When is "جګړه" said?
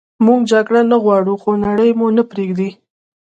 0.51-0.81